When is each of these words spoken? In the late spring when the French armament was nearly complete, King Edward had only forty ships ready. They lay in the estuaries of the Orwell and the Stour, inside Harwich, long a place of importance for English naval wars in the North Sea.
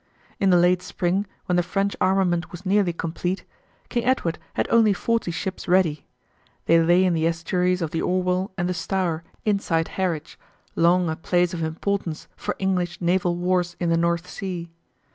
In 0.39 0.49
the 0.49 0.57
late 0.57 0.81
spring 0.81 1.27
when 1.45 1.57
the 1.57 1.61
French 1.61 1.95
armament 2.01 2.51
was 2.51 2.65
nearly 2.65 2.91
complete, 2.91 3.45
King 3.87 4.03
Edward 4.05 4.39
had 4.55 4.67
only 4.71 4.93
forty 4.93 5.29
ships 5.29 5.67
ready. 5.67 6.07
They 6.65 6.81
lay 6.81 7.05
in 7.05 7.13
the 7.13 7.27
estuaries 7.27 7.83
of 7.83 7.91
the 7.91 8.01
Orwell 8.01 8.51
and 8.57 8.67
the 8.67 8.73
Stour, 8.73 9.23
inside 9.45 9.89
Harwich, 9.89 10.39
long 10.75 11.07
a 11.07 11.15
place 11.15 11.53
of 11.53 11.61
importance 11.61 12.27
for 12.35 12.55
English 12.57 12.99
naval 12.99 13.35
wars 13.35 13.75
in 13.79 13.89
the 13.91 13.95
North 13.97 14.27
Sea. 14.27 14.71